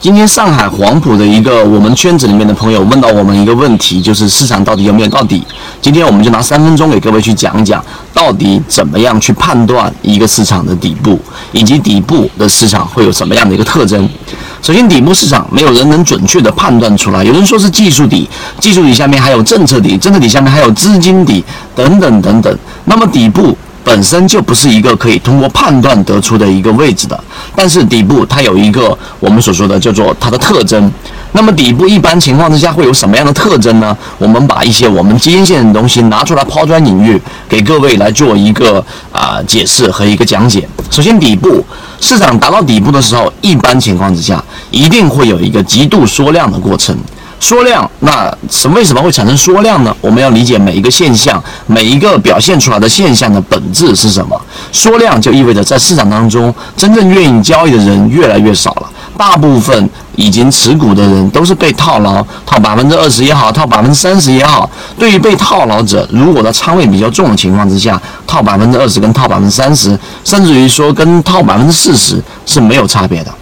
[0.00, 5.46] 今天上海黄埔的一个我们圈子里面的朋友问到我们一个问题，就是市场到底有没有到底？
[5.82, 7.84] 今天我们就拿三分钟给各位去讲一讲，
[8.14, 11.20] 到底怎么样去判断一个市场的底部，
[11.52, 14.08] 以及底部的市场会有什么样的一个特征。
[14.62, 18.26] 首先，底部市场没有人能准确的判断出来，有人说是技术底，
[18.58, 21.44] 技术底下面还有政策底，政策底下面还有资金底，
[21.76, 22.58] 等等等等。
[22.86, 23.54] 那么底部。
[23.82, 27.18] 本身就不是一个可以通过判断得出的一个位置的，
[27.54, 30.90] 但是底部它有一个我们所说的叫做它的特征。
[31.32, 33.96] 那么底部一般情况之下会有什么样的特征呢？
[34.18, 40.68] 我们把一些我们基因线的东西拿出来抛砖引玉，给各位来做一个啊解释和一个讲解。
[40.90, 41.64] 首先，底部
[42.00, 44.42] 市场达到底部的时候，一般情况之下
[44.72, 46.96] 一定会有一个极度缩量的过程。
[47.40, 49.96] 缩量，那什为什么会产生缩量呢？
[50.02, 54.38] 我们要理解每一个现象，每一个表现出来的现象的本质是什么。
[54.70, 64.68] 缩量就意味着在市场当中，真正愿意交易的人越来越少了，大部分已经持股的人都是被套牢，套百分之二十也好，套百分之三十也好。
[64.98, 73.34] 对于被套牢者，如果他仓位比较重的情况之下，套百分之二十跟套百分之三十，甚至于说跟套百分之四十是没有差别的。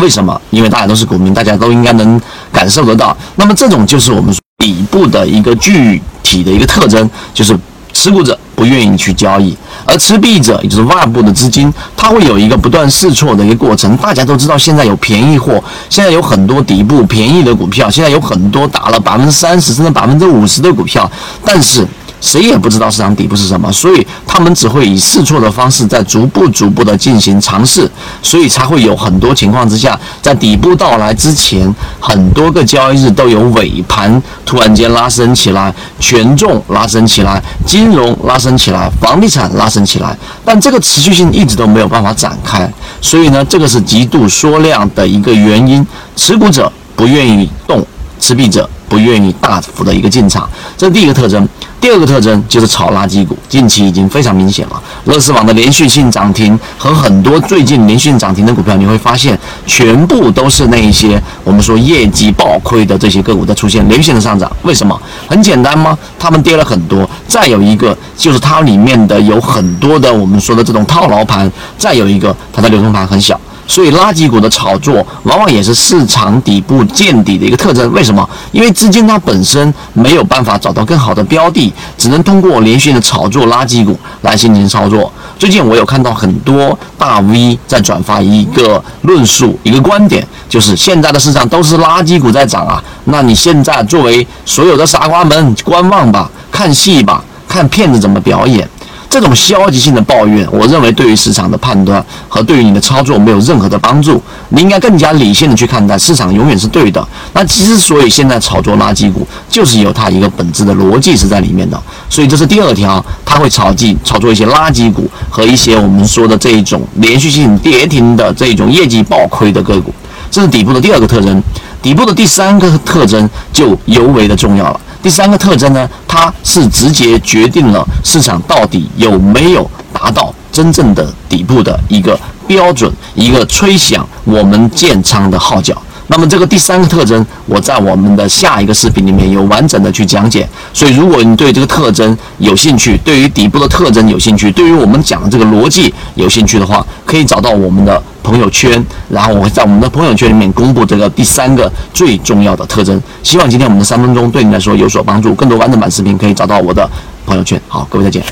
[0.00, 0.40] 为什么？
[0.50, 2.20] 因为大家都是股民，大家都应该能
[2.52, 3.16] 感受得到。
[3.36, 7.56] 那么这种就是我们底部的一个具体的一个特征，就是
[7.92, 13.96] 持股者不愿意去交易，而持币者也就是外部的资金，它会有一个不断试错的一个过程。
[13.98, 21.10] 大家都知道，现在有便宜货，现在有很多底部便宜的股票，现在有很多打了百分之三十甚至百分之五十的股票，
[21.44, 21.86] 但是。
[22.22, 27.90] 谁也不知道市场底部是什么，所以他们只会以试错的方式在逐步、逐步的进行尝试，
[28.22, 45.84] 所以才会有很多情况之下，在底部到来之前，很多个交易日都有尾盘突然间拉升起来，权重拉升起来，金融拉升起来，房地产拉升起来，但这个持续性一直都没有办法展开，所以呢，这个是极度缩量的一个原因，
[46.14, 47.84] 持股者不愿意动，
[48.22, 51.46] 持币者不愿意大幅的一个进场，这是第一个特征。
[51.80, 54.80] 第二个特征就是炒垃圾股，近期已经非常明显了。
[55.06, 64.48] 乐视网的连续性涨停和很多最近连续涨停的股票，你会发现全部都是那一些我们说业绩暴亏的这些个股在出现连续性的上涨。
[64.62, 64.96] 为什么？
[65.26, 65.98] 很简单吗？
[66.16, 67.08] 他们跌了很多。
[67.26, 71.50] 再有一个就是它里面的有很多的我们说的这种套牢盘。
[71.76, 73.40] 再有一个，它的流通盘很小。
[73.66, 77.90] 所以垃圾股的炒作往往也是市场底部见底的一个特征。
[77.92, 78.28] 为什么？
[78.50, 85.10] 因为资金它本身没有办法找到更好的标的，只能通过连续的炒作垃圾股来进行操作。
[85.38, 92.82] 最近我有看到很多大 V 在转发一个论述，一个观点，就是现在的市场都是垃圾股在涨啊。
[93.04, 98.68] 那你现在作为所有的傻瓜们，观望吧，看戏吧，看骗子怎么表演。
[99.12, 104.18] 这种消极性的抱怨，我认为对于市场的判断和对于你的操作没有任何的帮助。
[104.48, 107.06] 你应该更加理性的去看待，市场永远是对的。
[107.34, 111.78] 那之所以现在炒作垃圾股，就是有它一个本质的逻辑是在里面的。
[112.08, 119.92] 所以这是第二条，它会炒进炒作一些垃圾股和一些我们说的这一种连续性跌停的这种业绩暴亏的个股。
[120.30, 121.42] 这是底部的第二个特征，
[121.82, 124.80] 底部的第三个特征就尤为的重要了。
[125.02, 135.76] 第三个特征呢，它是直接决定了市场到底有没有达到真正的底部的一个标准，一个吹响我们建仓的号角。
[136.08, 140.46] 那么这个第三个特征，我在我们的下一个视频里面有完整的去讲解。
[140.74, 153.00] 所以，如果你对这个特征有兴趣，对于底部的特征有兴趣，对于我们讲的这个逻辑有兴趣的话，可以找到我们的朋友圈，然后我会在我们的朋友圈里面公布这个第三个最重要的特征。
[153.22, 155.34] 希望今天我们的三分钟对你来说有所帮助。
[155.34, 156.86] 更多完整版视频可以找到我的
[157.24, 157.60] 朋友圈。
[157.68, 158.22] 好，各位再见。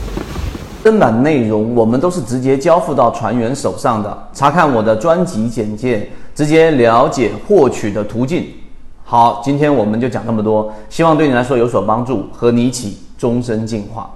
[0.82, 6.10] 正版内容我们都是直接交付到船员手上的，查看我的专辑简介。
[6.34, 8.46] 直接了解获取的途径。
[9.04, 14.08] 好，今天我们就讲这么多，希望对你来说有所帮助，和你一起终身进化。